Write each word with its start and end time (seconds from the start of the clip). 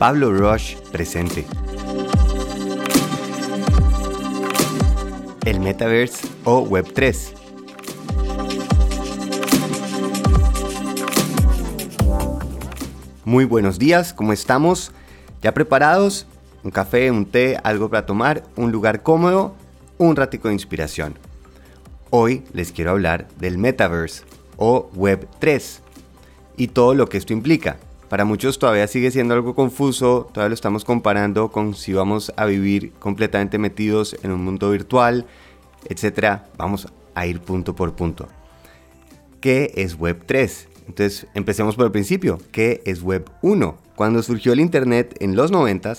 Pablo 0.00 0.32
Rush 0.32 0.76
presente. 0.90 1.44
El 5.44 5.60
Metaverse 5.60 6.26
o 6.44 6.66
Web3. 6.66 7.34
Muy 13.26 13.44
buenos 13.44 13.78
días, 13.78 14.14
¿cómo 14.14 14.32
estamos? 14.32 14.90
¿Ya 15.42 15.52
preparados? 15.52 16.26
Un 16.64 16.70
café, 16.70 17.10
un 17.10 17.26
té, 17.26 17.58
algo 17.62 17.90
para 17.90 18.06
tomar, 18.06 18.42
un 18.56 18.72
lugar 18.72 19.02
cómodo, 19.02 19.54
un 19.98 20.16
ratico 20.16 20.48
de 20.48 20.54
inspiración. 20.54 21.18
Hoy 22.08 22.42
les 22.54 22.72
quiero 22.72 22.92
hablar 22.92 23.28
del 23.38 23.58
Metaverse 23.58 24.22
o 24.56 24.90
Web3 24.92 25.80
y 26.56 26.68
todo 26.68 26.94
lo 26.94 27.06
que 27.06 27.18
esto 27.18 27.34
implica. 27.34 27.76
Para 28.10 28.24
muchos 28.24 28.58
todavía 28.58 28.88
sigue 28.88 29.12
siendo 29.12 29.34
algo 29.34 29.54
confuso, 29.54 30.28
todavía 30.32 30.48
lo 30.48 30.54
estamos 30.54 30.84
comparando 30.84 31.52
con 31.52 31.76
si 31.76 31.92
vamos 31.92 32.32
a 32.36 32.44
vivir 32.44 32.90
completamente 32.94 33.56
metidos 33.56 34.16
en 34.24 34.32
un 34.32 34.42
mundo 34.44 34.68
virtual, 34.72 35.26
etc. 35.88 36.40
Vamos 36.58 36.88
a 37.14 37.26
ir 37.28 37.40
punto 37.40 37.76
por 37.76 37.94
punto. 37.94 38.26
¿Qué 39.40 39.72
es 39.76 39.96
Web3? 39.96 40.66
Entonces 40.88 41.28
empecemos 41.34 41.76
por 41.76 41.86
el 41.86 41.92
principio. 41.92 42.40
¿Qué 42.50 42.82
es 42.84 43.00
Web 43.00 43.30
1? 43.42 43.78
Cuando 43.94 44.24
surgió 44.24 44.54
el 44.54 44.60
Internet 44.60 45.16
en 45.20 45.36
los 45.36 45.52
90, 45.52 45.94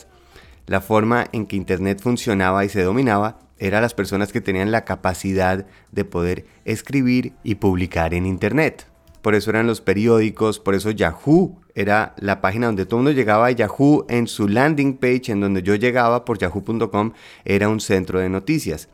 la 0.68 0.82
forma 0.82 1.30
en 1.32 1.46
que 1.46 1.56
Internet 1.56 2.02
funcionaba 2.02 2.66
y 2.66 2.70
se 2.70 2.84
dominaba 2.84 3.40
era 3.58 3.80
las 3.80 3.94
personas 3.94 4.34
que 4.34 4.42
tenían 4.42 4.72
la 4.72 4.84
capacidad 4.84 5.66
de 5.94 6.04
poder 6.04 6.46
escribir 6.66 7.32
y 7.46 7.56
publicar 7.56 8.14
en 8.14 8.26
Internet. 8.26 8.91
Por 9.22 9.36
eso 9.36 9.50
eran 9.52 9.68
los 9.68 9.82
periódicos, 9.82 10.60
por 10.60 10.76
eso 10.76 10.92
Yahoo 10.92 11.60
era 11.76 12.16
la 12.18 12.42
página 12.42 12.68
donde 12.68 12.86
todo 12.86 13.00
el 13.00 13.06
mundo 13.06 13.18
llegaba 13.18 13.52
Yahoo 13.52 14.06
en 14.10 14.28
su 14.28 14.48
landing 14.48 14.98
page, 14.98 15.32
en 15.32 15.42
donde 15.42 15.62
yo 15.64 15.76
llegaba 15.76 16.26
por 16.26 16.38
yahoo.com, 16.38 17.14
era 17.46 17.70
un 17.70 17.80
centro 17.80 18.20
de 18.20 18.30
noticias. 18.30 18.90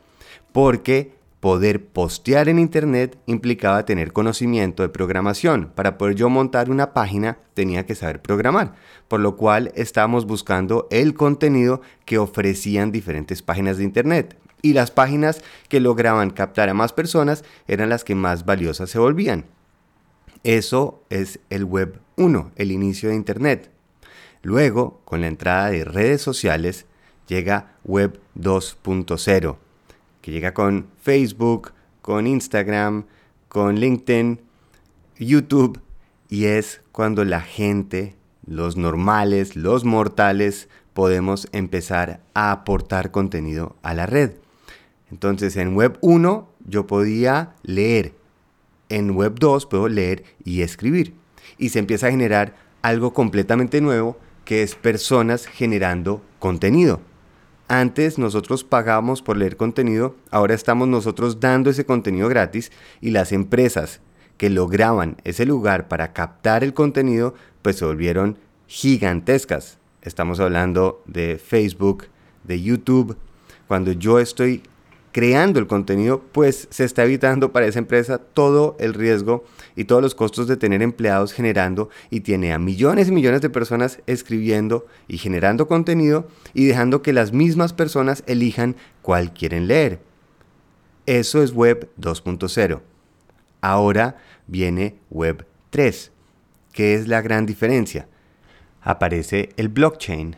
Porque 0.52 1.12
poder 1.40 1.84
postear 1.86 2.48
en 2.48 2.58
Internet 2.58 3.16
implicaba 3.26 3.84
tener 3.84 4.12
conocimiento 4.12 4.82
de 4.82 4.88
programación. 4.88 5.70
Para 5.74 5.96
poder 5.96 6.14
yo 6.14 6.28
montar 6.28 6.70
una 6.70 6.92
página 6.92 7.38
tenía 7.54 7.86
que 7.86 7.94
saber 7.94 8.20
programar, 8.20 8.74
por 9.06 9.20
lo 9.20 9.36
cual 9.36 9.72
estábamos 9.74 10.26
buscando 10.26 10.88
el 10.90 11.14
contenido 11.14 11.80
que 12.04 12.18
ofrecían 12.18 12.92
diferentes 12.92 13.42
páginas 13.42 13.78
de 13.78 13.84
Internet 13.84 14.36
y 14.62 14.72
las 14.72 14.90
páginas 14.90 15.42
que 15.68 15.80
lograban 15.80 16.30
captar 16.30 16.68
a 16.68 16.74
más 16.74 16.92
personas 16.92 17.44
eran 17.68 17.88
las 17.88 18.04
que 18.04 18.14
más 18.14 18.44
valiosas 18.44 18.90
se 18.90 18.98
volvían. 18.98 19.44
Eso 20.44 21.02
es 21.10 21.40
el 21.50 21.64
Web 21.64 22.00
1, 22.16 22.52
el 22.56 22.72
inicio 22.72 23.08
de 23.08 23.16
Internet. 23.16 23.70
Luego, 24.42 25.00
con 25.04 25.20
la 25.20 25.26
entrada 25.26 25.70
de 25.70 25.84
redes 25.84 26.22
sociales, 26.22 26.86
llega 27.26 27.76
Web 27.84 28.20
2.0, 28.36 29.56
que 30.22 30.30
llega 30.30 30.54
con 30.54 30.86
Facebook, 31.00 31.72
con 32.02 32.26
Instagram, 32.26 33.04
con 33.48 33.76
LinkedIn, 33.76 34.40
YouTube, 35.18 35.80
y 36.28 36.44
es 36.46 36.80
cuando 36.92 37.24
la 37.24 37.40
gente, 37.40 38.14
los 38.46 38.76
normales, 38.76 39.56
los 39.56 39.84
mortales, 39.84 40.68
podemos 40.94 41.48
empezar 41.52 42.20
a 42.34 42.52
aportar 42.52 43.10
contenido 43.10 43.76
a 43.82 43.94
la 43.94 44.06
red. 44.06 44.32
Entonces 45.10 45.56
en 45.56 45.74
Web 45.74 45.98
1 46.00 46.48
yo 46.66 46.86
podía 46.86 47.54
leer, 47.62 48.14
en 48.88 49.10
Web 49.12 49.38
2 49.38 49.66
puedo 49.66 49.88
leer 49.88 50.24
y 50.44 50.62
escribir. 50.62 51.14
Y 51.58 51.70
se 51.70 51.78
empieza 51.78 52.08
a 52.08 52.10
generar 52.10 52.56
algo 52.82 53.12
completamente 53.12 53.80
nuevo 53.80 54.18
que 54.44 54.62
es 54.62 54.74
personas 54.74 55.46
generando 55.46 56.22
contenido. 56.38 57.00
Antes 57.68 58.18
nosotros 58.18 58.64
pagábamos 58.64 59.20
por 59.20 59.36
leer 59.36 59.58
contenido, 59.58 60.16
ahora 60.30 60.54
estamos 60.54 60.88
nosotros 60.88 61.38
dando 61.38 61.68
ese 61.68 61.84
contenido 61.84 62.28
gratis 62.28 62.72
y 63.02 63.10
las 63.10 63.30
empresas 63.32 64.00
que 64.38 64.48
lograban 64.48 65.16
ese 65.24 65.44
lugar 65.44 65.88
para 65.88 66.14
captar 66.14 66.64
el 66.64 66.72
contenido 66.72 67.34
pues 67.60 67.76
se 67.76 67.84
volvieron 67.84 68.38
gigantescas. 68.66 69.78
Estamos 70.00 70.40
hablando 70.40 71.02
de 71.04 71.36
Facebook, 71.36 72.06
de 72.44 72.62
YouTube. 72.62 73.18
Cuando 73.66 73.92
yo 73.92 74.18
estoy 74.18 74.62
creando 75.12 75.58
el 75.58 75.66
contenido, 75.66 76.22
pues 76.32 76.68
se 76.70 76.84
está 76.84 77.04
evitando 77.04 77.52
para 77.52 77.66
esa 77.66 77.78
empresa 77.78 78.18
todo 78.18 78.76
el 78.78 78.94
riesgo 78.94 79.44
y 79.76 79.84
todos 79.84 80.02
los 80.02 80.14
costos 80.14 80.46
de 80.46 80.56
tener 80.56 80.82
empleados 80.82 81.32
generando 81.32 81.88
y 82.10 82.20
tiene 82.20 82.52
a 82.52 82.58
millones 82.58 83.08
y 83.08 83.12
millones 83.12 83.40
de 83.40 83.50
personas 83.50 84.00
escribiendo 84.06 84.86
y 85.06 85.18
generando 85.18 85.66
contenido 85.66 86.28
y 86.54 86.66
dejando 86.66 87.02
que 87.02 87.12
las 87.12 87.32
mismas 87.32 87.72
personas 87.72 88.22
elijan 88.26 88.76
cuál 89.02 89.32
quieren 89.32 89.66
leer. 89.66 90.00
Eso 91.06 91.42
es 91.42 91.52
Web 91.52 91.88
2.0. 91.98 92.80
Ahora 93.60 94.18
viene 94.46 94.96
Web 95.10 95.46
3. 95.70 96.12
¿Qué 96.72 96.94
es 96.94 97.08
la 97.08 97.22
gran 97.22 97.46
diferencia? 97.46 98.08
Aparece 98.82 99.50
el 99.56 99.68
blockchain 99.68 100.36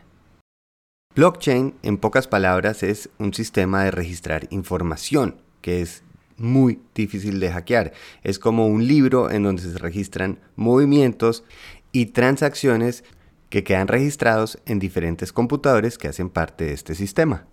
Blockchain, 1.12 1.74
en 1.82 1.96
pocas 1.96 2.28
palabras, 2.28 2.84
es 2.84 3.10
un 3.18 3.34
sistema 3.34 3.82
de 3.82 3.90
registrar 3.90 4.46
información 4.50 5.40
que 5.60 5.80
es 5.80 6.04
muy 6.36 6.80
difícil 6.94 7.40
de 7.40 7.50
hackear. 7.50 7.92
Es 8.22 8.38
como 8.38 8.68
un 8.68 8.86
libro 8.86 9.28
en 9.28 9.42
donde 9.42 9.62
se 9.62 9.76
registran 9.76 10.38
movimientos 10.54 11.42
y 11.90 12.06
transacciones 12.06 13.02
que 13.48 13.64
quedan 13.64 13.88
registrados 13.88 14.60
en 14.66 14.78
diferentes 14.78 15.32
computadores 15.32 15.98
que 15.98 16.06
hacen 16.06 16.30
parte 16.30 16.66
de 16.66 16.74
este 16.74 16.94
sistema. 16.94 17.44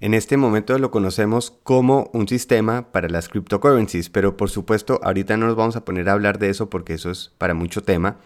En 0.00 0.12
este 0.12 0.36
momento 0.36 0.76
lo 0.80 0.90
conocemos 0.90 1.52
como 1.62 2.10
un 2.12 2.26
sistema 2.26 2.90
para 2.90 3.08
las 3.08 3.28
cryptocurrencies, 3.28 4.10
pero 4.10 4.36
por 4.36 4.50
supuesto 4.50 4.98
ahorita 5.04 5.36
no 5.36 5.46
nos 5.46 5.54
vamos 5.54 5.76
a 5.76 5.84
poner 5.84 6.08
a 6.08 6.14
hablar 6.14 6.40
de 6.40 6.50
eso 6.50 6.68
porque 6.68 6.94
eso 6.94 7.08
es 7.12 7.32
para 7.38 7.54
mucho 7.54 7.84
tema. 7.84 8.18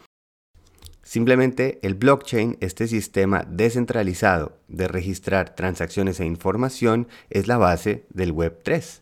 Simplemente 1.11 1.81
el 1.83 1.97
blockchain, 1.97 2.57
este 2.61 2.87
sistema 2.87 3.45
descentralizado 3.51 4.57
de 4.69 4.87
registrar 4.87 5.57
transacciones 5.57 6.21
e 6.21 6.25
información, 6.25 7.09
es 7.31 7.49
la 7.49 7.57
base 7.57 8.05
del 8.11 8.33
Web3. 8.33 9.01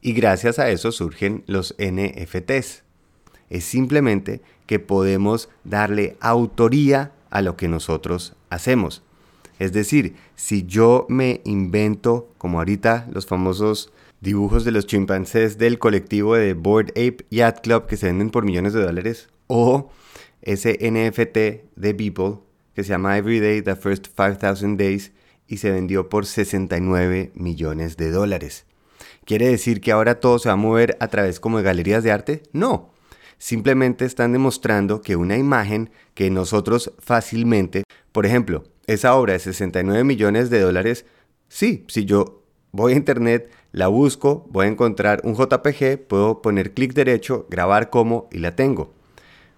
Y 0.00 0.14
gracias 0.14 0.58
a 0.58 0.68
eso 0.70 0.90
surgen 0.90 1.44
los 1.46 1.76
NFTs. 1.78 2.82
Es 3.50 3.64
simplemente 3.64 4.42
que 4.66 4.80
podemos 4.80 5.48
darle 5.62 6.16
autoría 6.18 7.12
a 7.30 7.40
lo 7.40 7.56
que 7.56 7.68
nosotros 7.68 8.34
hacemos. 8.50 9.04
Es 9.60 9.72
decir, 9.72 10.16
si 10.34 10.64
yo 10.64 11.06
me 11.08 11.40
invento, 11.44 12.32
como 12.36 12.58
ahorita 12.58 13.06
los 13.12 13.26
famosos 13.26 13.92
dibujos 14.20 14.64
de 14.64 14.72
los 14.72 14.88
chimpancés 14.88 15.56
del 15.56 15.78
colectivo 15.78 16.34
de 16.34 16.54
Board 16.54 16.88
Ape 16.96 17.24
Yacht 17.30 17.60
Club 17.60 17.86
que 17.86 17.96
se 17.96 18.06
venden 18.06 18.30
por 18.30 18.44
millones 18.44 18.72
de 18.72 18.82
dólares, 18.82 19.28
o 19.46 19.92
ese 20.44 20.78
NFT 20.80 21.74
de 21.76 21.92
Beeple 21.92 22.38
que 22.74 22.84
se 22.84 22.90
llama 22.90 23.16
Everyday 23.16 23.62
The 23.62 23.76
First 23.76 24.08
5000 24.16 24.76
Days 24.76 25.12
y 25.46 25.58
se 25.58 25.70
vendió 25.70 26.08
por 26.08 26.26
69 26.26 27.32
millones 27.34 27.96
de 27.96 28.10
dólares. 28.10 28.66
¿Quiere 29.24 29.48
decir 29.48 29.80
que 29.80 29.92
ahora 29.92 30.20
todo 30.20 30.38
se 30.38 30.48
va 30.48 30.54
a 30.54 30.56
mover 30.56 30.96
a 31.00 31.08
través 31.08 31.40
como 31.40 31.58
de 31.58 31.64
galerías 31.64 32.04
de 32.04 32.12
arte? 32.12 32.42
No. 32.52 32.92
Simplemente 33.38 34.04
están 34.04 34.32
demostrando 34.32 35.02
que 35.02 35.16
una 35.16 35.36
imagen 35.36 35.90
que 36.14 36.30
nosotros 36.30 36.92
fácilmente, 36.98 37.84
por 38.12 38.26
ejemplo, 38.26 38.64
esa 38.86 39.14
obra 39.14 39.32
de 39.34 39.38
69 39.38 40.04
millones 40.04 40.50
de 40.50 40.60
dólares, 40.60 41.06
sí, 41.48 41.84
si 41.88 42.04
yo 42.04 42.42
voy 42.72 42.92
a 42.92 42.96
internet, 42.96 43.50
la 43.72 43.88
busco, 43.88 44.46
voy 44.50 44.66
a 44.66 44.70
encontrar 44.70 45.20
un 45.24 45.34
JPG, 45.34 46.06
puedo 46.06 46.42
poner 46.42 46.74
clic 46.74 46.92
derecho, 46.92 47.46
grabar 47.50 47.90
como 47.90 48.28
y 48.30 48.38
la 48.38 48.56
tengo 48.56 48.94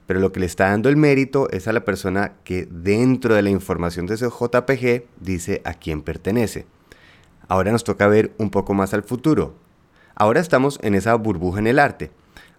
pero 0.06 0.20
lo 0.20 0.32
que 0.32 0.40
le 0.40 0.46
está 0.46 0.70
dando 0.70 0.88
el 0.88 0.96
mérito 0.96 1.50
es 1.50 1.68
a 1.68 1.72
la 1.72 1.84
persona 1.84 2.34
que 2.44 2.66
dentro 2.70 3.34
de 3.34 3.42
la 3.42 3.50
información 3.50 4.06
de 4.06 4.14
ese 4.14 4.28
JPG 4.28 5.04
dice 5.20 5.62
a 5.64 5.74
quién 5.74 6.02
pertenece. 6.02 6.66
Ahora 7.48 7.72
nos 7.72 7.84
toca 7.84 8.06
ver 8.06 8.32
un 8.38 8.50
poco 8.50 8.74
más 8.74 8.94
al 8.94 9.02
futuro. 9.02 9.54
Ahora 10.14 10.40
estamos 10.40 10.78
en 10.82 10.94
esa 10.94 11.14
burbuja 11.14 11.58
en 11.58 11.66
el 11.66 11.78
arte. 11.78 12.10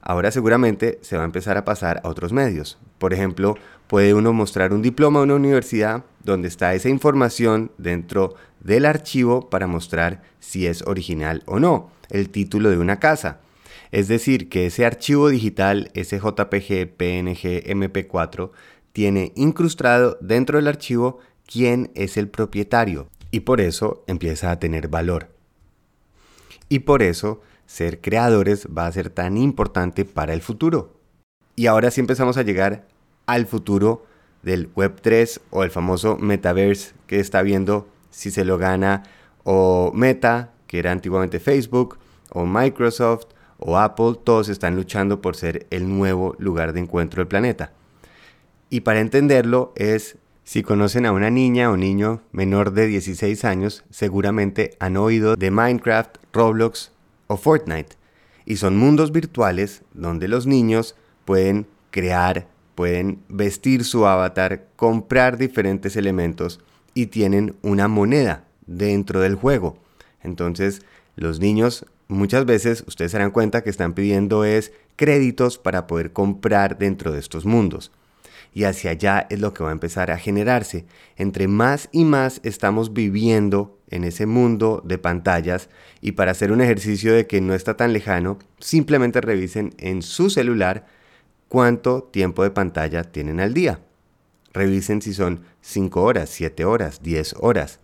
Ahora 0.01 0.31
seguramente 0.31 1.00
se 1.01 1.18
va 1.18 1.24
a 1.24 1.25
empezar 1.25 1.57
a 1.57 1.66
pasar 1.66 2.01
a 2.04 2.10
otros 2.10 2.31
medios. 2.31 2.77
Por 2.98 3.13
ejemplo, 3.13 3.56
puede 3.88 4.13
uno 4.13 4.31
mostrar 4.31 4.74
un 4.74 4.81
diploma 4.81 5.19
de 5.19 5.25
una 5.25 5.36
universidad 5.36 6.04
donde 6.24 6.48
está 6.48 6.74
esa 6.74 6.89
información 6.89 7.72
dentro 7.77 8.36
del 8.60 8.86
archivo 8.86 9.50
para 9.50 9.68
mostrar 9.68 10.22
si 10.39 10.68
es 10.68 10.81
original 10.83 11.44
o 11.45 11.60
no. 11.60 11.89
El 12.10 12.30
título 12.30 12.69
de 12.69 12.77
una 12.77 13.00
casa 13.00 13.39
es 13.92 14.07
decir, 14.07 14.50
que 14.50 14.66
ese 14.68 14.86
archivo 14.86 15.30
digital, 15.30 15.92
ese 15.94 16.18
JPG, 16.18 16.95
PNG, 16.95 17.63
MP4, 17.66 18.51
tiene 18.92 19.31
incrustado 19.36 20.18
dentro 20.22 20.57
del 20.57 20.68
archivo 20.68 21.19
quién 21.45 21.92
es 21.95 22.18
el 22.18 22.30
propietario 22.30 23.07
y 23.31 23.42
por 23.42 23.62
eso 23.62 24.04
empieza 24.07 24.51
a 24.51 24.60
tener 24.60 24.88
valor. 24.88 25.30
Y 26.69 26.80
por 26.80 27.01
eso 27.01 27.42
ser 27.66 28.01
creadores 28.01 28.68
va 28.75 28.88
a 28.88 28.92
ser 28.92 29.10
tan 29.10 29.38
importante 29.38 30.06
para 30.06 30.34
el 30.34 30.42
futuro. 30.42 30.94
Y 31.56 31.68
ahora 31.68 31.92
sí 31.92 32.01
empezamos 32.01 32.38
a 32.38 32.44
llegar 32.44 32.88
al 33.25 33.45
futuro 33.45 34.06
del 34.44 34.74
Web3 34.74 35.42
o 35.50 35.63
el 35.63 35.72
famoso 35.72 36.18
Metaverse 36.18 36.94
que 37.07 37.19
está 37.19 37.42
viendo 37.42 37.88
si 38.10 38.31
se 38.31 38.45
lo 38.45 38.57
gana 38.57 39.04
o 39.44 39.92
Meta, 39.94 40.51
que 40.68 40.80
era 40.80 40.92
antiguamente 40.92 41.39
Facebook, 41.39 41.98
o 42.31 42.45
Microsoft, 42.45 43.28
o 43.59 43.77
Apple, 43.77 44.15
todos 44.24 44.50
están 44.50 44.75
luchando 44.75 45.21
por 45.21 45.36
ser 45.36 45.68
el 45.69 45.88
nuevo 45.88 46.36
lugar 46.39 46.74
de 46.74 46.80
encuentro 46.81 47.21
del 47.21 47.27
planeta. 47.27 47.71
Y 48.69 48.81
para 48.81 49.00
entenderlo 49.00 49.74
es, 49.75 50.18
si 50.44 50.63
conocen 50.63 51.06
a 51.06 51.12
una 51.12 51.30
niña 51.30 51.71
o 51.71 51.77
niño 51.77 52.21
menor 52.31 52.71
de 52.71 52.88
16 52.88 53.45
años, 53.45 53.83
seguramente 53.89 54.75
han 54.80 54.98
oído 54.98 55.36
de 55.36 55.51
Minecraft, 55.51 56.18
Roblox 56.33 56.92
o 57.27 57.38
Fortnite. 57.38 57.95
Y 58.45 58.57
son 58.57 58.77
mundos 58.77 59.12
virtuales 59.12 59.83
donde 59.94 60.27
los 60.27 60.48
niños 60.48 60.95
pueden 61.25 61.68
crear, 61.92 62.48
pueden 62.75 63.19
vestir 63.27 63.83
su 63.83 64.06
avatar, 64.06 64.68
comprar 64.75 65.38
diferentes 65.38 65.95
elementos 65.95 66.62
y 66.94 67.07
tienen 67.07 67.56
una 67.62 67.88
moneda 67.88 68.45
dentro 68.65 69.19
del 69.19 69.36
juego. 69.36 69.77
Entonces, 70.21 70.81
los 71.15 71.39
niños 71.39 71.86
muchas 72.07 72.45
veces 72.45 72.83
ustedes 72.88 73.12
se 73.12 73.18
darán 73.18 73.31
cuenta 73.31 73.63
que 73.63 73.69
están 73.69 73.94
pidiendo 73.94 74.45
es 74.45 74.71
créditos 74.95 75.57
para 75.57 75.88
poder 75.88 76.13
comprar 76.13 76.77
dentro 76.77 77.12
de 77.12 77.19
estos 77.19 77.45
mundos. 77.45 77.92
Y 78.54 78.63
hacia 78.63 78.92
allá 78.92 79.27
es 79.30 79.39
lo 79.39 79.54
que 79.54 79.63
va 79.63 79.69
a 79.69 79.74
empezar 79.74 80.09
a 80.09 80.18
generarse. 80.18 80.86
Entre 81.15 81.48
más 81.48 81.89
y 81.92 82.06
más 82.06 82.39
estamos 82.44 82.94
viviendo 82.94 83.77
en 83.89 84.04
ese 84.04 84.25
mundo 84.25 84.81
de 84.83 84.98
pantallas 84.98 85.69
y 86.01 86.13
para 86.13 86.31
hacer 86.31 86.51
un 86.51 86.62
ejercicio 86.62 87.13
de 87.13 87.27
que 87.27 87.42
no 87.42 87.54
está 87.54 87.77
tan 87.77 87.94
lejano, 87.94 88.39
simplemente 88.60 89.21
revisen 89.21 89.74
en 89.77 90.01
su 90.01 90.30
celular 90.30 90.88
cuánto 91.48 92.03
tiempo 92.03 92.44
de 92.44 92.51
pantalla 92.51 93.03
tienen 93.03 93.39
al 93.39 93.53
día. 93.53 93.80
Revisen 94.53 95.01
si 95.01 95.13
son 95.13 95.42
5 95.62 96.01
horas, 96.01 96.30
7 96.30 96.65
horas, 96.65 97.03
10 97.03 97.36
horas. 97.39 97.80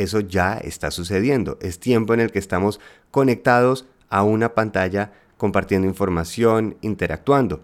Eso 0.00 0.20
ya 0.20 0.54
está 0.54 0.90
sucediendo. 0.90 1.58
Es 1.60 1.78
tiempo 1.78 2.14
en 2.14 2.20
el 2.20 2.32
que 2.32 2.38
estamos 2.38 2.80
conectados 3.10 3.84
a 4.08 4.22
una 4.22 4.54
pantalla 4.54 5.12
compartiendo 5.36 5.86
información, 5.86 6.78
interactuando. 6.80 7.60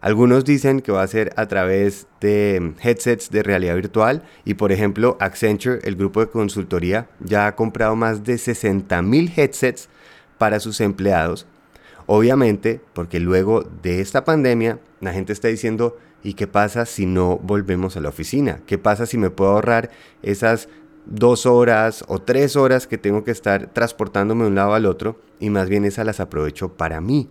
Algunos 0.00 0.44
dicen 0.44 0.80
que 0.80 0.92
va 0.92 1.02
a 1.02 1.08
ser 1.08 1.32
a 1.34 1.46
través 1.48 2.06
de 2.20 2.72
headsets 2.80 3.30
de 3.30 3.42
realidad 3.42 3.74
virtual 3.74 4.22
y 4.44 4.54
por 4.54 4.70
ejemplo 4.70 5.16
Accenture, 5.18 5.80
el 5.82 5.96
grupo 5.96 6.20
de 6.20 6.28
consultoría, 6.28 7.08
ya 7.18 7.48
ha 7.48 7.56
comprado 7.56 7.96
más 7.96 8.22
de 8.22 8.34
60.000 8.34 9.36
headsets 9.36 9.88
para 10.38 10.60
sus 10.60 10.80
empleados. 10.80 11.48
Obviamente, 12.06 12.80
porque 12.92 13.18
luego 13.18 13.64
de 13.82 14.00
esta 14.00 14.24
pandemia 14.24 14.78
la 15.00 15.12
gente 15.12 15.32
está 15.32 15.48
diciendo, 15.48 15.96
¿y 16.22 16.34
qué 16.34 16.46
pasa 16.46 16.86
si 16.86 17.06
no 17.06 17.38
volvemos 17.38 17.96
a 17.96 18.00
la 18.00 18.10
oficina? 18.10 18.60
¿Qué 18.66 18.78
pasa 18.78 19.04
si 19.04 19.18
me 19.18 19.30
puedo 19.30 19.50
ahorrar 19.50 19.90
esas 20.22 20.68
dos 21.06 21.46
horas 21.46 22.04
o 22.08 22.20
tres 22.20 22.56
horas 22.56 22.86
que 22.86 22.98
tengo 22.98 23.24
que 23.24 23.30
estar 23.30 23.68
transportándome 23.68 24.42
de 24.42 24.50
un 24.50 24.56
lado 24.56 24.74
al 24.74 24.86
otro 24.86 25.18
y 25.40 25.50
más 25.50 25.68
bien 25.68 25.84
esas 25.84 26.04
las 26.04 26.20
aprovecho 26.20 26.76
para 26.76 27.00
mí. 27.00 27.30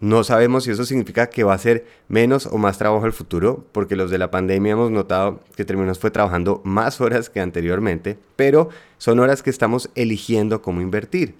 No 0.00 0.24
sabemos 0.24 0.64
si 0.64 0.72
eso 0.72 0.84
significa 0.84 1.28
que 1.28 1.44
va 1.44 1.54
a 1.54 1.58
ser 1.58 1.86
menos 2.08 2.46
o 2.46 2.58
más 2.58 2.76
trabajo 2.76 3.06
el 3.06 3.12
futuro, 3.12 3.64
porque 3.70 3.94
los 3.94 4.10
de 4.10 4.18
la 4.18 4.32
pandemia 4.32 4.72
hemos 4.72 4.90
notado 4.90 5.40
que 5.54 5.64
terminamos 5.64 6.00
fue 6.00 6.10
trabajando 6.10 6.60
más 6.64 7.00
horas 7.00 7.30
que 7.30 7.38
anteriormente, 7.38 8.18
pero 8.34 8.68
son 8.98 9.20
horas 9.20 9.44
que 9.44 9.50
estamos 9.50 9.90
eligiendo 9.94 10.60
cómo 10.60 10.80
invertir. 10.80 11.36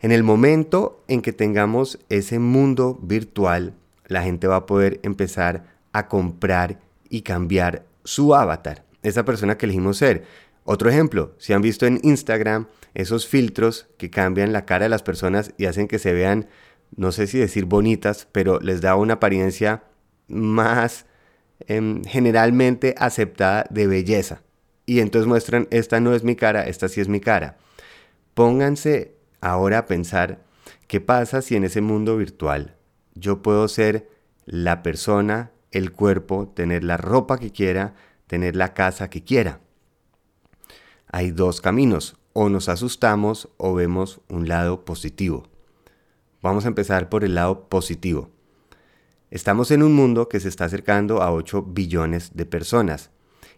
En 0.00 0.12
el 0.12 0.22
momento 0.22 1.02
en 1.08 1.20
que 1.20 1.32
tengamos 1.32 1.98
ese 2.08 2.38
mundo 2.38 3.00
virtual, 3.02 3.74
la 4.06 4.22
gente 4.22 4.46
va 4.46 4.56
a 4.56 4.66
poder 4.66 5.00
empezar 5.02 5.64
a 5.92 6.06
comprar 6.06 6.78
y 7.10 7.22
cambiar 7.22 7.84
su 8.04 8.32
avatar 8.32 8.87
esa 9.08 9.24
persona 9.24 9.58
que 9.58 9.66
elegimos 9.66 9.98
ser. 9.98 10.24
Otro 10.64 10.90
ejemplo, 10.90 11.34
si 11.38 11.52
han 11.52 11.62
visto 11.62 11.86
en 11.86 12.00
Instagram 12.02 12.66
esos 12.94 13.26
filtros 13.26 13.88
que 13.96 14.10
cambian 14.10 14.52
la 14.52 14.66
cara 14.66 14.84
de 14.84 14.88
las 14.90 15.02
personas 15.02 15.52
y 15.56 15.66
hacen 15.66 15.88
que 15.88 15.98
se 15.98 16.12
vean, 16.12 16.48
no 16.96 17.12
sé 17.12 17.26
si 17.26 17.38
decir 17.38 17.64
bonitas, 17.64 18.28
pero 18.32 18.60
les 18.60 18.80
da 18.80 18.96
una 18.96 19.14
apariencia 19.14 19.84
más 20.26 21.06
em, 21.66 22.04
generalmente 22.04 22.94
aceptada 22.98 23.64
de 23.70 23.86
belleza. 23.86 24.42
Y 24.86 25.00
entonces 25.00 25.26
muestran, 25.26 25.68
esta 25.70 26.00
no 26.00 26.14
es 26.14 26.24
mi 26.24 26.34
cara, 26.36 26.66
esta 26.66 26.88
sí 26.88 27.00
es 27.00 27.08
mi 27.08 27.20
cara. 27.20 27.58
Pónganse 28.34 29.14
ahora 29.40 29.78
a 29.78 29.86
pensar, 29.86 30.44
¿qué 30.86 31.00
pasa 31.00 31.42
si 31.42 31.56
en 31.56 31.64
ese 31.64 31.80
mundo 31.80 32.16
virtual 32.16 32.76
yo 33.14 33.42
puedo 33.42 33.68
ser 33.68 34.08
la 34.46 34.82
persona, 34.82 35.50
el 35.72 35.92
cuerpo, 35.92 36.48
tener 36.48 36.84
la 36.84 36.96
ropa 36.96 37.38
que 37.38 37.52
quiera, 37.52 37.94
tener 38.28 38.54
la 38.54 38.74
casa 38.74 39.10
que 39.10 39.24
quiera. 39.24 39.60
Hay 41.10 41.32
dos 41.32 41.60
caminos, 41.60 42.16
o 42.32 42.48
nos 42.48 42.68
asustamos 42.68 43.48
o 43.56 43.74
vemos 43.74 44.20
un 44.28 44.46
lado 44.46 44.84
positivo. 44.84 45.48
Vamos 46.40 46.64
a 46.64 46.68
empezar 46.68 47.08
por 47.08 47.24
el 47.24 47.34
lado 47.34 47.68
positivo. 47.68 48.30
Estamos 49.30 49.72
en 49.72 49.82
un 49.82 49.92
mundo 49.92 50.28
que 50.28 50.38
se 50.38 50.48
está 50.48 50.66
acercando 50.66 51.20
a 51.20 51.32
8 51.32 51.62
billones 51.62 52.36
de 52.36 52.46
personas. 52.46 53.10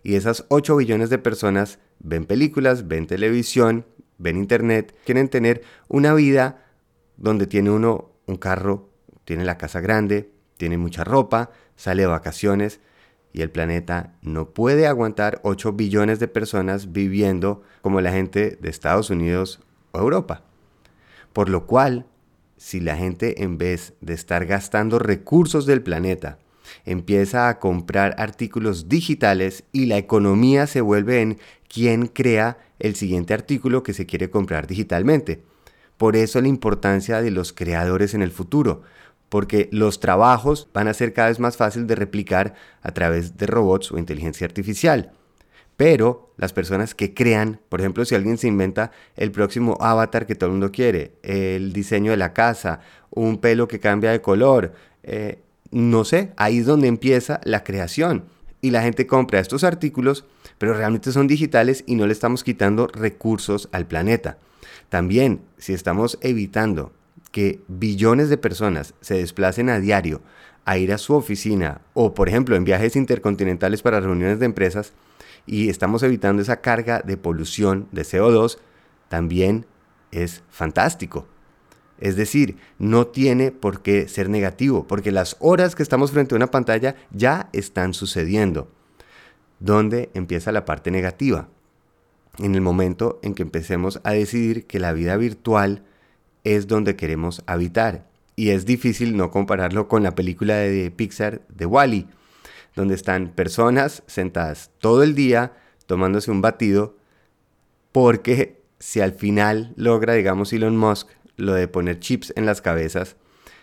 Y 0.02 0.14
esas 0.14 0.46
8 0.48 0.76
billones 0.76 1.10
de 1.10 1.18
personas 1.18 1.78
ven 1.98 2.24
películas, 2.24 2.88
ven 2.88 3.06
televisión, 3.06 3.84
ven 4.16 4.38
internet, 4.38 4.96
quieren 5.04 5.28
tener 5.28 5.62
una 5.88 6.14
vida 6.14 6.64
donde 7.18 7.46
tiene 7.46 7.70
uno 7.70 8.12
un 8.26 8.36
carro, 8.36 8.88
tiene 9.24 9.44
la 9.44 9.58
casa 9.58 9.80
grande, 9.80 10.32
tiene 10.56 10.78
mucha 10.78 11.04
ropa, 11.04 11.50
sale 11.76 12.02
de 12.02 12.08
vacaciones, 12.08 12.80
y 13.32 13.42
el 13.42 13.50
planeta 13.50 14.14
no 14.22 14.50
puede 14.50 14.86
aguantar 14.86 15.40
8 15.44 15.72
billones 15.72 16.18
de 16.18 16.28
personas 16.28 16.92
viviendo 16.92 17.62
como 17.82 18.00
la 18.00 18.12
gente 18.12 18.58
de 18.60 18.70
Estados 18.70 19.10
Unidos 19.10 19.60
o 19.92 19.98
Europa. 19.98 20.42
Por 21.32 21.48
lo 21.48 21.66
cual, 21.66 22.06
si 22.56 22.80
la 22.80 22.96
gente 22.96 23.42
en 23.42 23.56
vez 23.56 23.94
de 24.00 24.14
estar 24.14 24.46
gastando 24.46 24.98
recursos 24.98 25.66
del 25.66 25.82
planeta, 25.82 26.38
empieza 26.84 27.48
a 27.48 27.58
comprar 27.58 28.14
artículos 28.18 28.88
digitales 28.88 29.64
y 29.72 29.86
la 29.86 29.98
economía 29.98 30.66
se 30.66 30.80
vuelve 30.80 31.20
en 31.20 31.38
quién 31.68 32.06
crea 32.06 32.58
el 32.78 32.96
siguiente 32.96 33.34
artículo 33.34 33.82
que 33.82 33.94
se 33.94 34.06
quiere 34.06 34.30
comprar 34.30 34.66
digitalmente. 34.66 35.42
Por 35.96 36.16
eso 36.16 36.40
la 36.40 36.48
importancia 36.48 37.20
de 37.20 37.30
los 37.30 37.52
creadores 37.52 38.14
en 38.14 38.22
el 38.22 38.30
futuro, 38.30 38.82
porque 39.30 39.68
los 39.72 40.00
trabajos 40.00 40.68
van 40.74 40.88
a 40.88 40.92
ser 40.92 41.14
cada 41.14 41.28
vez 41.28 41.40
más 41.40 41.56
fáciles 41.56 41.88
de 41.88 41.94
replicar 41.94 42.54
a 42.82 42.92
través 42.92 43.38
de 43.38 43.46
robots 43.46 43.92
o 43.92 43.98
inteligencia 43.98 44.44
artificial. 44.44 45.12
Pero 45.78 46.34
las 46.36 46.52
personas 46.52 46.94
que 46.94 47.14
crean, 47.14 47.60
por 47.70 47.80
ejemplo, 47.80 48.04
si 48.04 48.14
alguien 48.14 48.36
se 48.36 48.48
inventa 48.48 48.90
el 49.16 49.30
próximo 49.30 49.78
avatar 49.80 50.26
que 50.26 50.34
todo 50.34 50.48
el 50.48 50.54
mundo 50.54 50.72
quiere, 50.72 51.12
el 51.22 51.72
diseño 51.72 52.10
de 52.10 52.18
la 52.18 52.34
casa, 52.34 52.80
un 53.08 53.38
pelo 53.38 53.66
que 53.66 53.80
cambia 53.80 54.10
de 54.10 54.20
color, 54.20 54.74
eh, 55.04 55.38
no 55.70 56.04
sé, 56.04 56.32
ahí 56.36 56.58
es 56.58 56.66
donde 56.66 56.88
empieza 56.88 57.40
la 57.44 57.64
creación. 57.64 58.24
Y 58.60 58.72
la 58.72 58.82
gente 58.82 59.06
compra 59.06 59.40
estos 59.40 59.64
artículos, 59.64 60.26
pero 60.58 60.74
realmente 60.74 61.12
son 61.12 61.28
digitales 61.28 61.82
y 61.86 61.94
no 61.94 62.06
le 62.06 62.12
estamos 62.12 62.44
quitando 62.44 62.88
recursos 62.88 63.70
al 63.72 63.86
planeta. 63.86 64.36
También, 64.90 65.40
si 65.56 65.72
estamos 65.72 66.18
evitando 66.20 66.92
que 67.30 67.60
billones 67.68 68.28
de 68.28 68.38
personas 68.38 68.94
se 69.00 69.14
desplacen 69.14 69.68
a 69.68 69.78
diario 69.80 70.20
a 70.64 70.78
ir 70.78 70.92
a 70.92 70.98
su 70.98 71.14
oficina 71.14 71.80
o, 71.94 72.14
por 72.14 72.28
ejemplo, 72.28 72.56
en 72.56 72.64
viajes 72.64 72.96
intercontinentales 72.96 73.82
para 73.82 74.00
reuniones 74.00 74.38
de 74.38 74.46
empresas 74.46 74.92
y 75.46 75.68
estamos 75.68 76.02
evitando 76.02 76.42
esa 76.42 76.60
carga 76.60 77.00
de 77.00 77.16
polución 77.16 77.88
de 77.92 78.02
CO2, 78.02 78.58
también 79.08 79.66
es 80.12 80.42
fantástico. 80.50 81.26
Es 81.98 82.16
decir, 82.16 82.56
no 82.78 83.06
tiene 83.08 83.52
por 83.52 83.82
qué 83.82 84.08
ser 84.08 84.28
negativo, 84.28 84.86
porque 84.86 85.12
las 85.12 85.36
horas 85.40 85.74
que 85.74 85.82
estamos 85.82 86.12
frente 86.12 86.34
a 86.34 86.36
una 86.36 86.50
pantalla 86.50 86.94
ya 87.10 87.50
están 87.52 87.92
sucediendo. 87.92 88.70
¿Dónde 89.58 90.10
empieza 90.14 90.52
la 90.52 90.64
parte 90.64 90.90
negativa? 90.90 91.48
En 92.38 92.54
el 92.54 92.62
momento 92.62 93.18
en 93.22 93.34
que 93.34 93.42
empecemos 93.42 94.00
a 94.04 94.12
decidir 94.12 94.66
que 94.66 94.78
la 94.78 94.92
vida 94.92 95.16
virtual 95.16 95.84
es 96.44 96.66
donde 96.66 96.96
queremos 96.96 97.42
habitar. 97.46 98.06
Y 98.36 98.50
es 98.50 98.64
difícil 98.64 99.16
no 99.16 99.30
compararlo 99.30 99.88
con 99.88 100.02
la 100.02 100.14
película 100.14 100.56
de 100.56 100.90
Pixar 100.90 101.42
de 101.48 101.66
Wally, 101.66 102.06
donde 102.74 102.94
están 102.94 103.30
personas 103.30 104.02
sentadas 104.06 104.70
todo 104.78 105.02
el 105.02 105.14
día 105.14 105.52
tomándose 105.86 106.30
un 106.30 106.40
batido, 106.40 106.96
porque 107.92 108.62
si 108.78 109.00
al 109.00 109.12
final 109.12 109.72
logra, 109.76 110.14
digamos, 110.14 110.52
Elon 110.52 110.76
Musk 110.76 111.08
lo 111.36 111.54
de 111.54 111.68
poner 111.68 111.98
chips 111.98 112.32
en 112.36 112.46
las 112.46 112.60
cabezas 112.60 113.16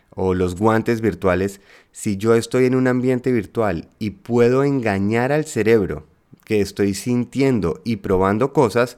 o 0.10 0.34
los 0.34 0.55
guantes 0.55 1.01
virtuales, 1.01 1.62
si 1.91 2.17
yo 2.17 2.36
estoy 2.36 2.65
en 2.65 2.75
un 2.75 2.88
ambiente 2.88 3.31
virtual 3.31 3.88
y 4.00 4.12
puedo 4.12 4.63
engañar 4.63 5.31
al 5.31 5.46
cerebro 5.46 6.05
que 6.43 6.62
estoy 6.62 6.93
sintiendo 6.93 7.81
y 7.84 7.98
probando 7.98 8.53
cosas, 8.53 8.98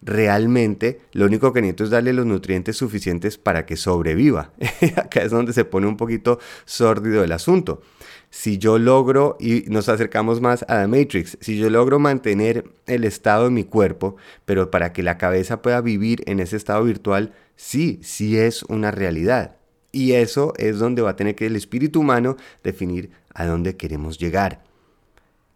realmente 0.00 1.00
lo 1.12 1.26
único 1.26 1.52
que 1.52 1.60
necesito 1.60 1.84
es 1.84 1.90
darle 1.90 2.12
los 2.12 2.26
nutrientes 2.26 2.76
suficientes 2.76 3.38
para 3.38 3.66
que 3.66 3.76
sobreviva. 3.76 4.52
Acá 4.96 5.22
es 5.22 5.30
donde 5.30 5.52
se 5.52 5.64
pone 5.64 5.86
un 5.86 5.96
poquito 5.96 6.38
sórdido 6.64 7.24
el 7.24 7.32
asunto. 7.32 7.82
Si 8.30 8.58
yo 8.58 8.78
logro, 8.78 9.36
y 9.40 9.64
nos 9.68 9.88
acercamos 9.88 10.40
más 10.40 10.64
a 10.68 10.76
la 10.80 10.88
Matrix, 10.88 11.38
si 11.40 11.56
yo 11.56 11.70
logro 11.70 11.98
mantener 11.98 12.64
el 12.86 13.04
estado 13.04 13.44
de 13.44 13.50
mi 13.50 13.64
cuerpo, 13.64 14.16
pero 14.44 14.70
para 14.70 14.92
que 14.92 15.02
la 15.02 15.16
cabeza 15.16 15.62
pueda 15.62 15.80
vivir 15.80 16.22
en 16.26 16.40
ese 16.40 16.56
estado 16.56 16.84
virtual, 16.84 17.32
sí, 17.56 17.98
sí 18.02 18.38
es 18.38 18.62
una 18.64 18.90
realidad. 18.90 19.56
Y 19.92 20.12
eso 20.12 20.52
es 20.58 20.78
donde 20.78 21.00
va 21.00 21.10
a 21.10 21.16
tener 21.16 21.34
que 21.34 21.46
el 21.46 21.56
espíritu 21.56 22.00
humano 22.00 22.36
definir 22.62 23.10
a 23.32 23.46
dónde 23.46 23.76
queremos 23.76 24.18
llegar. 24.18 24.62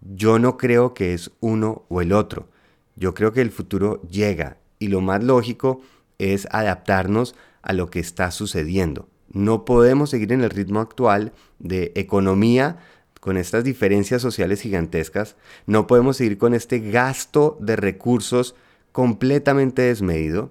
Yo 0.00 0.38
no 0.38 0.56
creo 0.56 0.94
que 0.94 1.12
es 1.12 1.30
uno 1.40 1.84
o 1.88 2.00
el 2.00 2.12
otro. 2.12 2.48
Yo 2.96 3.14
creo 3.14 3.32
que 3.32 3.40
el 3.40 3.50
futuro 3.50 4.02
llega 4.02 4.58
y 4.78 4.88
lo 4.88 5.00
más 5.00 5.22
lógico 5.22 5.80
es 6.18 6.46
adaptarnos 6.50 7.34
a 7.62 7.72
lo 7.72 7.90
que 7.90 8.00
está 8.00 8.30
sucediendo. 8.30 9.08
No 9.32 9.64
podemos 9.64 10.10
seguir 10.10 10.32
en 10.32 10.42
el 10.42 10.50
ritmo 10.50 10.80
actual 10.80 11.32
de 11.58 11.92
economía 11.94 12.78
con 13.20 13.36
estas 13.36 13.64
diferencias 13.64 14.20
sociales 14.20 14.60
gigantescas. 14.60 15.36
No 15.66 15.86
podemos 15.86 16.16
seguir 16.16 16.38
con 16.38 16.54
este 16.54 16.80
gasto 16.80 17.56
de 17.60 17.76
recursos 17.76 18.54
completamente 18.90 19.82
desmedido. 19.82 20.50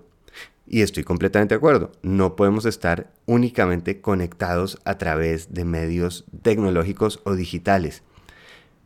Y 0.65 0.81
estoy 0.81 1.03
completamente 1.03 1.53
de 1.53 1.57
acuerdo. 1.57 1.91
No 2.01 2.37
podemos 2.37 2.65
estar 2.65 3.11
únicamente 3.25 3.99
conectados 3.99 4.79
a 4.85 4.97
través 4.97 5.53
de 5.53 5.65
medios 5.65 6.23
tecnológicos 6.41 7.19
o 7.25 7.35
digitales. 7.35 8.03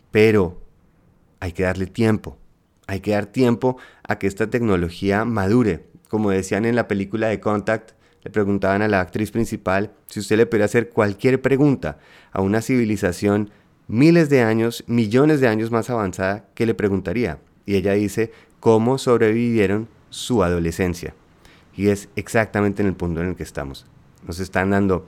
Pero 0.09 0.59
hay 1.39 1.51
que 1.51 1.63
darle 1.63 1.85
tiempo. 1.85 2.39
Hay 2.87 2.99
que 2.99 3.11
dar 3.11 3.25
tiempo 3.25 3.77
a 4.07 4.19
que 4.19 4.27
esta 4.27 4.49
tecnología 4.49 5.25
madure. 5.25 5.85
Como 6.09 6.31
decían 6.31 6.65
en 6.65 6.75
la 6.75 6.87
película 6.87 7.27
de 7.27 7.39
Contact, 7.39 7.91
le 8.23 8.31
preguntaban 8.31 8.81
a 8.81 8.87
la 8.87 9.01
actriz 9.01 9.31
principal 9.31 9.93
si 10.07 10.19
usted 10.19 10.37
le 10.37 10.45
pudiera 10.45 10.65
hacer 10.65 10.89
cualquier 10.89 11.41
pregunta 11.41 11.99
a 12.31 12.41
una 12.41 12.61
civilización 12.61 13.51
miles 13.87 14.29
de 14.29 14.41
años, 14.41 14.83
millones 14.87 15.41
de 15.41 15.47
años 15.47 15.71
más 15.71 15.89
avanzada, 15.89 16.47
¿qué 16.55 16.65
le 16.65 16.73
preguntaría? 16.73 17.39
Y 17.65 17.75
ella 17.75 17.93
dice, 17.93 18.31
¿cómo 18.59 18.97
sobrevivieron 18.97 19.87
su 20.09 20.43
adolescencia? 20.43 21.13
Y 21.75 21.89
es 21.89 22.09
exactamente 22.15 22.81
en 22.81 22.87
el 22.87 22.95
punto 22.95 23.21
en 23.21 23.29
el 23.29 23.35
que 23.35 23.43
estamos. 23.43 23.85
Nos 24.25 24.39
están 24.39 24.71
dando 24.71 25.07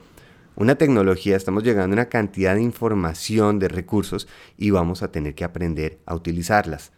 una 0.54 0.76
tecnología, 0.76 1.36
estamos 1.36 1.64
llegando 1.64 1.94
a 1.94 1.98
una 1.98 2.08
cantidad 2.08 2.54
de 2.54 2.62
información, 2.62 3.58
de 3.58 3.68
recursos, 3.68 4.28
y 4.56 4.70
vamos 4.70 5.02
a 5.02 5.10
tener 5.10 5.34
que 5.34 5.44
aprender 5.44 5.98
a 6.04 6.14
utilizarlas. 6.14 6.92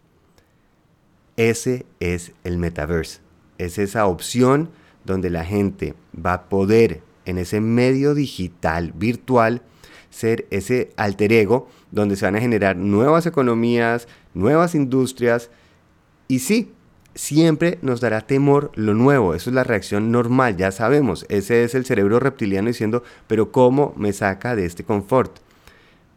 Ese 1.41 1.87
es 1.99 2.33
el 2.43 2.59
metaverse. 2.59 3.19
Es 3.57 3.79
esa 3.79 4.05
opción 4.05 4.69
donde 5.05 5.31
la 5.31 5.43
gente 5.43 5.95
va 6.13 6.33
a 6.33 6.49
poder 6.49 7.01
en 7.25 7.39
ese 7.39 7.61
medio 7.61 8.13
digital 8.13 8.91
virtual 8.93 9.63
ser 10.11 10.45
ese 10.51 10.91
alter 10.97 11.33
ego 11.33 11.67
donde 11.89 12.15
se 12.15 12.25
van 12.25 12.35
a 12.35 12.41
generar 12.41 12.75
nuevas 12.75 13.25
economías, 13.25 14.07
nuevas 14.35 14.75
industrias 14.75 15.49
y 16.27 16.39
sí, 16.39 16.73
siempre 17.15 17.79
nos 17.81 18.01
dará 18.01 18.21
temor 18.21 18.71
lo 18.75 18.93
nuevo, 18.93 19.33
eso 19.33 19.49
es 19.49 19.55
la 19.55 19.63
reacción 19.63 20.11
normal, 20.11 20.57
ya 20.57 20.71
sabemos, 20.71 21.25
ese 21.27 21.63
es 21.63 21.73
el 21.73 21.85
cerebro 21.85 22.19
reptiliano 22.19 22.67
diciendo, 22.67 23.01
pero 23.25 23.51
¿cómo 23.51 23.95
me 23.97 24.13
saca 24.13 24.55
de 24.55 24.67
este 24.67 24.83
confort? 24.83 25.39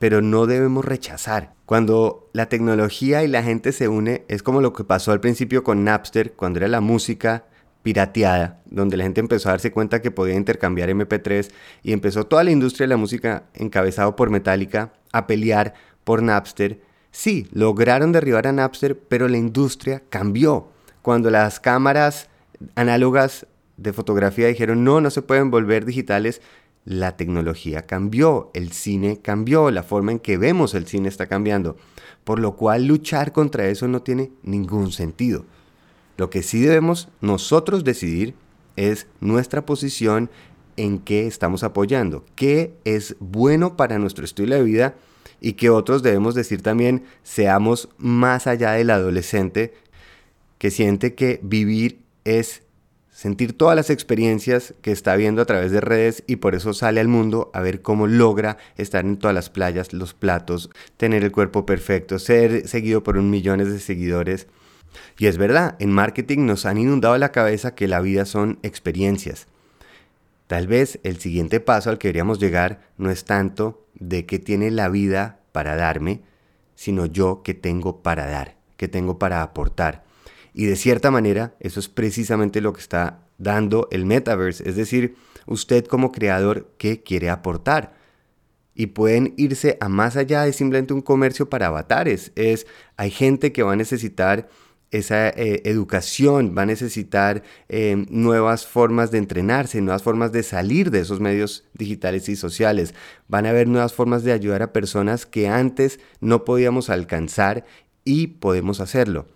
Pero 0.04 0.20
no 0.20 0.44
debemos 0.44 0.84
rechazar. 0.84 1.54
Cuando 1.64 2.28
la 2.34 2.50
tecnología 2.50 3.24
y 3.24 3.26
la 3.26 3.42
gente 3.42 3.72
se 3.72 3.88
une, 3.88 4.26
es 4.28 4.42
como 4.42 4.60
lo 4.60 4.74
que 4.74 4.84
pasó 4.84 5.12
al 5.12 5.20
principio 5.20 5.64
con 5.64 5.82
Napster, 5.82 6.34
cuando 6.34 6.58
era 6.58 6.68
la 6.68 6.82
música 6.82 7.46
pirateada, 7.82 8.60
donde 8.66 8.98
la 8.98 9.04
gente 9.04 9.22
empezó 9.22 9.48
a 9.48 9.52
darse 9.52 9.72
cuenta 9.72 10.02
que 10.02 10.10
podía 10.10 10.34
intercambiar 10.34 10.90
MP3 10.90 11.50
y 11.82 11.94
empezó 11.94 12.26
toda 12.26 12.44
la 12.44 12.50
industria 12.50 12.84
de 12.84 12.88
la 12.90 12.98
música 12.98 13.44
encabezado 13.54 14.14
por 14.14 14.28
Metallica 14.28 14.92
a 15.10 15.26
pelear 15.26 15.72
por 16.04 16.22
Napster. 16.22 16.82
Sí, 17.10 17.48
lograron 17.54 18.12
derribar 18.12 18.46
a 18.46 18.52
Napster, 18.52 18.98
pero 18.98 19.26
la 19.26 19.38
industria 19.38 20.02
cambió. 20.10 20.68
Cuando 21.00 21.30
las 21.30 21.60
cámaras 21.60 22.28
análogas 22.74 23.46
de 23.78 23.94
fotografía 23.94 24.48
dijeron 24.48 24.84
no, 24.84 25.00
no 25.00 25.08
se 25.08 25.22
pueden 25.22 25.50
volver 25.50 25.86
digitales, 25.86 26.42
la 26.84 27.16
tecnología 27.16 27.82
cambió, 27.82 28.50
el 28.54 28.72
cine 28.72 29.20
cambió, 29.20 29.70
la 29.70 29.82
forma 29.82 30.12
en 30.12 30.18
que 30.18 30.36
vemos 30.36 30.74
el 30.74 30.86
cine 30.86 31.08
está 31.08 31.26
cambiando, 31.26 31.76
por 32.24 32.38
lo 32.38 32.56
cual 32.56 32.86
luchar 32.86 33.32
contra 33.32 33.68
eso 33.68 33.88
no 33.88 34.02
tiene 34.02 34.30
ningún 34.42 34.92
sentido. 34.92 35.44
Lo 36.16 36.30
que 36.30 36.42
sí 36.42 36.60
debemos 36.60 37.08
nosotros 37.20 37.84
decidir 37.84 38.34
es 38.76 39.06
nuestra 39.20 39.64
posición 39.64 40.30
en 40.76 40.98
qué 40.98 41.26
estamos 41.26 41.62
apoyando, 41.62 42.24
qué 42.34 42.74
es 42.84 43.16
bueno 43.20 43.76
para 43.76 43.98
nuestro 43.98 44.24
estilo 44.24 44.54
de 44.54 44.62
vida 44.62 44.94
y 45.40 45.54
que 45.54 45.70
otros 45.70 46.02
debemos 46.02 46.34
decir 46.34 46.62
también 46.62 47.04
seamos 47.22 47.88
más 47.98 48.46
allá 48.46 48.72
del 48.72 48.90
adolescente 48.90 49.74
que 50.58 50.70
siente 50.70 51.14
que 51.14 51.40
vivir 51.42 52.00
es 52.24 52.62
sentir 53.14 53.56
todas 53.56 53.76
las 53.76 53.90
experiencias 53.90 54.74
que 54.82 54.90
está 54.90 55.14
viendo 55.14 55.40
a 55.40 55.44
través 55.44 55.70
de 55.70 55.80
redes 55.80 56.24
y 56.26 56.36
por 56.36 56.56
eso 56.56 56.74
sale 56.74 57.00
al 57.00 57.06
mundo 57.06 57.52
a 57.54 57.60
ver 57.60 57.80
cómo 57.80 58.08
logra 58.08 58.58
estar 58.76 59.04
en 59.04 59.18
todas 59.18 59.34
las 59.34 59.50
playas, 59.50 59.92
los 59.92 60.14
platos, 60.14 60.68
tener 60.96 61.22
el 61.22 61.30
cuerpo 61.30 61.64
perfecto, 61.64 62.18
ser 62.18 62.66
seguido 62.66 63.04
por 63.04 63.16
un 63.16 63.30
millones 63.30 63.70
de 63.70 63.78
seguidores 63.78 64.48
y 65.16 65.26
es 65.26 65.38
verdad, 65.38 65.76
en 65.78 65.92
marketing 65.92 66.44
nos 66.44 66.66
han 66.66 66.76
inundado 66.76 67.16
la 67.16 67.30
cabeza 67.30 67.76
que 67.76 67.86
la 67.86 68.00
vida 68.00 68.24
son 68.24 68.58
experiencias. 68.64 69.46
Tal 70.48 70.66
vez 70.66 70.98
el 71.04 71.18
siguiente 71.20 71.60
paso 71.60 71.90
al 71.90 71.98
que 71.98 72.08
deberíamos 72.08 72.40
llegar 72.40 72.80
no 72.98 73.10
es 73.10 73.24
tanto 73.24 73.86
de 73.94 74.26
qué 74.26 74.40
tiene 74.40 74.72
la 74.72 74.88
vida 74.88 75.38
para 75.52 75.76
darme, 75.76 76.20
sino 76.74 77.06
yo 77.06 77.42
qué 77.44 77.54
tengo 77.54 78.02
para 78.02 78.26
dar, 78.26 78.56
qué 78.76 78.88
tengo 78.88 79.20
para 79.20 79.42
aportar. 79.42 80.02
Y 80.54 80.66
de 80.66 80.76
cierta 80.76 81.10
manera, 81.10 81.56
eso 81.58 81.80
es 81.80 81.88
precisamente 81.88 82.60
lo 82.60 82.72
que 82.72 82.80
está 82.80 83.26
dando 83.38 83.88
el 83.90 84.06
metaverse, 84.06 84.66
es 84.68 84.76
decir, 84.76 85.16
usted 85.46 85.84
como 85.84 86.12
creador, 86.12 86.72
¿qué 86.78 87.02
quiere 87.02 87.28
aportar? 87.28 87.94
Y 88.74 88.86
pueden 88.86 89.34
irse 89.36 89.76
a 89.80 89.88
más 89.88 90.16
allá 90.16 90.44
de 90.44 90.52
simplemente 90.52 90.94
un 90.94 91.02
comercio 91.02 91.50
para 91.50 91.66
avatares. 91.66 92.32
Es, 92.36 92.66
hay 92.96 93.10
gente 93.10 93.52
que 93.52 93.62
va 93.62 93.72
a 93.72 93.76
necesitar 93.76 94.48
esa 94.90 95.28
eh, 95.28 95.62
educación, 95.64 96.54
va 96.56 96.62
a 96.62 96.66
necesitar 96.66 97.42
eh, 97.68 98.06
nuevas 98.08 98.66
formas 98.66 99.10
de 99.10 99.18
entrenarse, 99.18 99.80
nuevas 99.80 100.04
formas 100.04 100.30
de 100.30 100.44
salir 100.44 100.92
de 100.92 101.00
esos 101.00 101.18
medios 101.18 101.64
digitales 101.74 102.28
y 102.28 102.36
sociales. 102.36 102.94
Van 103.26 103.46
a 103.46 103.50
haber 103.50 103.66
nuevas 103.66 103.92
formas 103.92 104.22
de 104.22 104.32
ayudar 104.32 104.62
a 104.62 104.72
personas 104.72 105.26
que 105.26 105.48
antes 105.48 105.98
no 106.20 106.44
podíamos 106.44 106.90
alcanzar 106.90 107.64
y 108.04 108.28
podemos 108.28 108.80
hacerlo. 108.80 109.26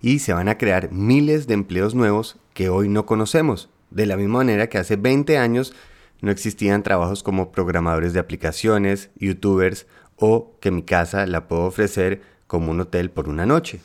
Y 0.00 0.20
se 0.20 0.32
van 0.32 0.48
a 0.48 0.58
crear 0.58 0.92
miles 0.92 1.46
de 1.46 1.54
empleos 1.54 1.94
nuevos 1.94 2.36
que 2.54 2.68
hoy 2.68 2.88
no 2.88 3.06
conocemos. 3.06 3.68
De 3.90 4.06
la 4.06 4.16
misma 4.16 4.38
manera 4.38 4.68
que 4.68 4.78
hace 4.78 4.96
20 4.96 5.38
años 5.38 5.74
no 6.20 6.30
existían 6.30 6.82
trabajos 6.82 7.22
como 7.22 7.52
programadores 7.52 8.12
de 8.12 8.20
aplicaciones, 8.20 9.10
youtubers 9.16 9.86
o 10.16 10.52
que 10.60 10.70
mi 10.70 10.82
casa 10.82 11.26
la 11.26 11.48
puedo 11.48 11.64
ofrecer 11.64 12.22
como 12.46 12.70
un 12.70 12.80
hotel 12.80 13.10
por 13.10 13.28
una 13.28 13.46
noche 13.46 13.80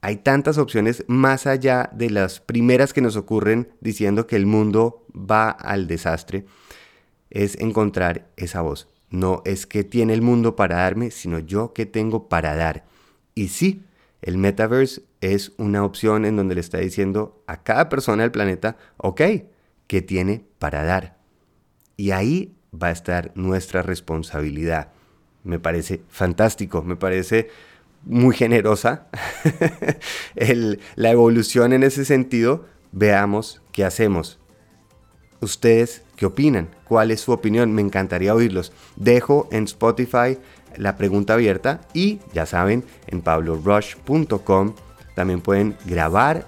hay 0.00 0.16
tantas 0.16 0.58
opciones 0.58 1.04
más 1.08 1.46
allá 1.46 1.90
de 1.92 2.10
las 2.10 2.40
primeras 2.40 2.92
que 2.92 3.00
nos 3.00 3.16
ocurren 3.16 3.68
diciendo 3.80 4.26
que 4.26 4.36
el 4.36 4.46
mundo 4.46 5.04
va 5.12 5.50
al 5.50 5.86
desastre, 5.86 6.44
es 7.30 7.58
encontrar 7.58 8.28
esa 8.36 8.62
voz. 8.62 8.88
No 9.10 9.42
es 9.44 9.66
que 9.66 9.84
tiene 9.84 10.12
el 10.12 10.22
mundo 10.22 10.54
para 10.54 10.76
darme, 10.76 11.10
sino 11.10 11.38
yo 11.38 11.72
que 11.72 11.86
tengo 11.86 12.28
para 12.28 12.54
dar. 12.54 12.84
Y 13.34 13.48
sí, 13.48 13.82
el 14.22 14.38
metaverse 14.38 15.02
es 15.20 15.52
una 15.58 15.84
opción 15.84 16.24
en 16.24 16.36
donde 16.36 16.54
le 16.54 16.60
está 16.60 16.78
diciendo 16.78 17.42
a 17.46 17.62
cada 17.62 17.88
persona 17.88 18.22
del 18.22 18.32
planeta, 18.32 18.76
ok, 18.96 19.22
¿qué 19.86 20.02
tiene 20.02 20.44
para 20.58 20.84
dar? 20.84 21.18
Y 21.96 22.12
ahí 22.12 22.54
va 22.72 22.88
a 22.88 22.92
estar 22.92 23.32
nuestra 23.34 23.82
responsabilidad. 23.82 24.92
Me 25.42 25.58
parece 25.58 26.02
fantástico, 26.08 26.82
me 26.82 26.96
parece 26.96 27.48
muy 28.04 28.34
generosa 28.34 29.08
la 30.94 31.10
evolución 31.10 31.72
en 31.72 31.82
ese 31.82 32.04
sentido, 32.04 32.66
veamos 32.92 33.62
qué 33.72 33.84
hacemos. 33.84 34.38
¿Ustedes 35.40 36.02
qué 36.16 36.26
opinan? 36.26 36.68
¿Cuál 36.84 37.10
es 37.10 37.20
su 37.20 37.32
opinión? 37.32 37.72
Me 37.72 37.82
encantaría 37.82 38.34
oírlos. 38.34 38.72
Dejo 38.96 39.48
en 39.52 39.64
Spotify 39.64 40.38
la 40.76 40.96
pregunta 40.96 41.34
abierta 41.34 41.80
y 41.94 42.20
ya 42.32 42.44
saben, 42.46 42.84
en 43.06 43.20
pablorush.com 43.20 44.74
también 45.18 45.40
pueden 45.40 45.76
grabar 45.84 46.46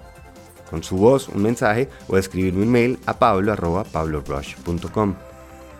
con 0.69 0.81
su 0.81 0.95
voz 0.95 1.27
un 1.27 1.41
mensaje 1.41 1.89
o 2.07 2.17
escribir 2.17 2.55
un 2.55 2.71
mail 2.71 2.97
a 3.05 3.19
pablo.pablorush.com. 3.19 5.15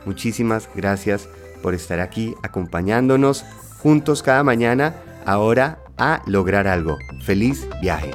Muchísimas 0.06 0.68
gracias 0.76 1.30
por 1.64 1.74
estar 1.74 2.02
aquí 2.02 2.36
acompañándonos 2.44 3.46
juntos 3.78 4.22
cada 4.22 4.44
mañana 4.44 4.94
ahora 5.26 5.80
a 5.98 6.22
lograr 6.26 6.68
algo. 6.68 6.98
Feliz 7.24 7.66
viaje. 7.82 8.12